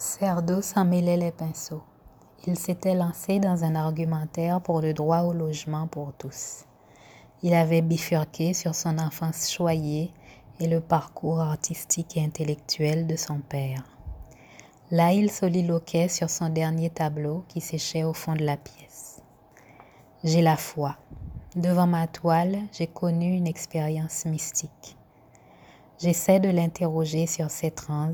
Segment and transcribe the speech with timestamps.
[0.00, 1.82] Cerdo s'en mêlait les pinceaux.
[2.46, 6.64] Il s'était lancé dans un argumentaire pour le droit au logement pour tous.
[7.42, 10.10] Il avait bifurqué sur son enfance choyée
[10.58, 13.84] et le parcours artistique et intellectuel de son père.
[14.90, 19.20] Là, il soliloquait sur son dernier tableau qui séchait au fond de la pièce.
[20.24, 20.96] J'ai la foi.
[21.56, 24.96] Devant ma toile, j'ai connu une expérience mystique.
[25.98, 28.12] J'essaie de l'interroger sur ses trans,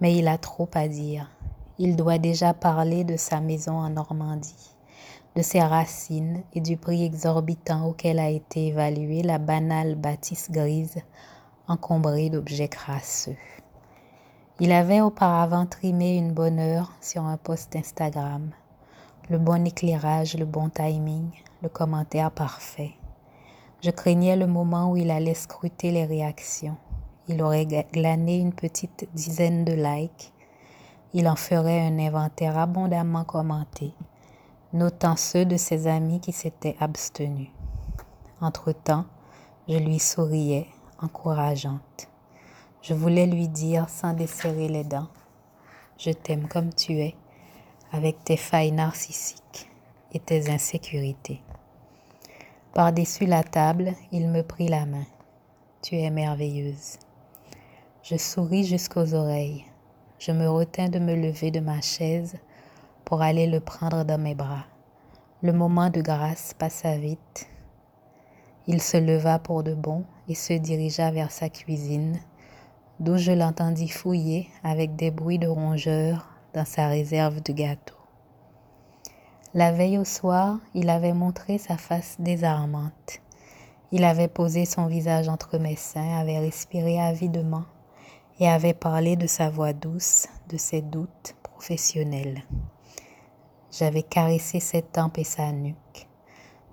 [0.00, 1.30] mais il a trop à dire.
[1.78, 4.76] Il doit déjà parler de sa maison en Normandie,
[5.34, 10.96] de ses racines et du prix exorbitant auquel a été évaluée la banale bâtisse grise
[11.68, 13.36] encombrée d'objets crasseux.
[14.60, 18.50] Il avait auparavant trimé une bonne heure sur un post Instagram.
[19.28, 21.28] Le bon éclairage, le bon timing,
[21.62, 22.92] le commentaire parfait.
[23.82, 26.76] Je craignais le moment où il allait scruter les réactions
[27.28, 30.32] il aurait glané une petite dizaine de likes.
[31.12, 33.92] Il en ferait un inventaire abondamment commenté,
[34.72, 37.50] notant ceux de ses amis qui s'étaient abstenus.
[38.40, 39.06] Entre-temps,
[39.68, 40.66] je lui souriais,
[41.00, 42.08] encourageante.
[42.82, 45.08] Je voulais lui dire sans desserrer les dents,
[45.98, 47.14] je t'aime comme tu es,
[47.92, 49.70] avec tes failles narcissiques
[50.12, 51.40] et tes insécurités.
[52.74, 55.06] Par-dessus la table, il me prit la main.
[55.82, 56.98] Tu es merveilleuse.
[58.08, 59.64] Je souris jusqu'aux oreilles.
[60.20, 62.36] Je me retins de me lever de ma chaise
[63.04, 64.64] pour aller le prendre dans mes bras.
[65.42, 67.48] Le moment de grâce passa vite.
[68.68, 72.20] Il se leva pour de bon et se dirigea vers sa cuisine,
[73.00, 77.96] d'où je l'entendis fouiller avec des bruits de rongeurs dans sa réserve de gâteaux.
[79.52, 83.18] La veille au soir, il avait montré sa face désarmante.
[83.90, 87.64] Il avait posé son visage entre mes seins, avait respiré avidement
[88.38, 92.42] et avait parlé de sa voix douce, de ses doutes professionnels.
[93.70, 96.08] J'avais caressé ses tempes et sa nuque.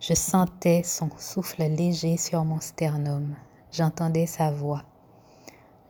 [0.00, 3.36] Je sentais son souffle léger sur mon sternum.
[3.70, 4.82] J'entendais sa voix.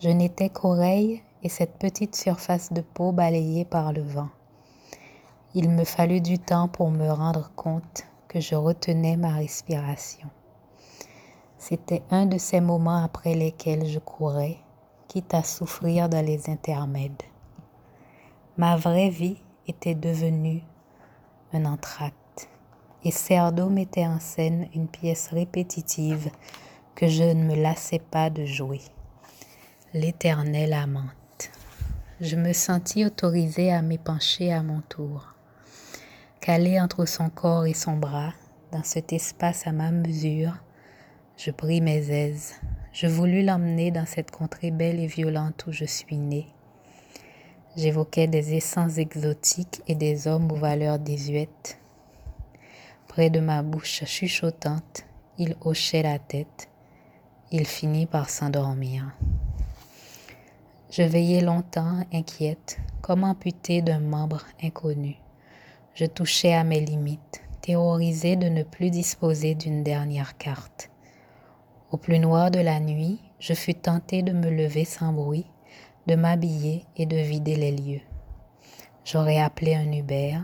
[0.00, 4.28] Je n'étais qu'oreille et cette petite surface de peau balayée par le vent.
[5.54, 10.28] Il me fallut du temps pour me rendre compte que je retenais ma respiration.
[11.58, 14.58] C'était un de ces moments après lesquels je courais
[15.10, 17.24] quitte à souffrir dans les intermèdes.
[18.56, 20.62] Ma vraie vie était devenue
[21.52, 22.48] un entracte
[23.02, 26.30] et Cerdo mettait en scène une pièce répétitive
[26.94, 28.82] que je ne me lassais pas de jouer.
[29.94, 31.50] L'éternelle amante.
[32.20, 35.34] Je me sentis autorisée à m'épancher à mon tour.
[36.40, 38.32] Calée entre son corps et son bras,
[38.70, 40.52] dans cet espace à ma mesure,
[41.42, 42.56] je pris mes aises,
[42.92, 46.46] je voulus l'emmener dans cette contrée belle et violente où je suis née.
[47.78, 51.78] J'évoquais des essences exotiques et des hommes aux valeurs désuètes.
[53.08, 55.06] Près de ma bouche chuchotante,
[55.38, 56.68] il hochait la tête.
[57.50, 59.10] Il finit par s'endormir.
[60.90, 65.16] Je veillais longtemps, inquiète, comme amputée d'un membre inconnu.
[65.94, 70.90] Je touchais à mes limites, terrorisée de ne plus disposer d'une dernière carte.
[71.92, 75.46] Au plus noir de la nuit, je fus tentée de me lever sans bruit,
[76.06, 78.02] de m'habiller et de vider les lieux.
[79.04, 80.38] J'aurais appelé un Uber,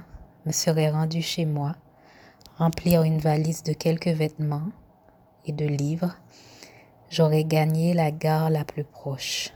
[0.44, 1.76] me serais rendue chez moi,
[2.58, 4.72] remplir une valise de quelques vêtements
[5.44, 6.16] et de livres,
[7.10, 9.52] j'aurais gagné la gare la plus proche.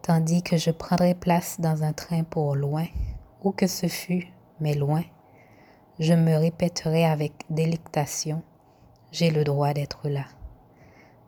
[0.00, 2.86] Tandis que je prendrais place dans un train pour loin,
[3.42, 4.28] où que ce fût,
[4.58, 5.02] mais loin,
[5.98, 8.42] je me répéterais avec délectation
[9.12, 10.24] j'ai le droit d'être là.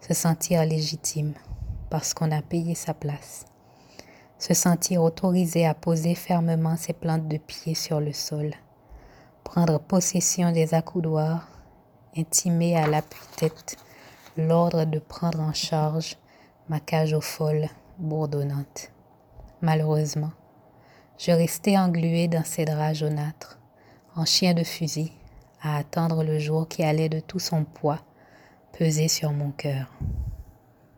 [0.00, 1.34] Se sentir légitime
[1.90, 3.44] parce qu'on a payé sa place.
[4.38, 8.54] Se sentir autorisé à poser fermement ses plantes de pied sur le sol.
[9.44, 11.48] Prendre possession des accoudoirs,
[12.16, 13.76] intimer à l'appui-tête
[14.36, 16.16] l'ordre de prendre en charge
[16.68, 18.90] ma cage aux folles bourdonnante.
[19.60, 20.32] Malheureusement,
[21.18, 23.58] je restais englué dans ces draps jaunâtres,
[24.16, 25.12] en chien de fusil,
[25.62, 28.00] à attendre le jour qui allait de tout son poids
[28.76, 29.86] peser sur mon cœur.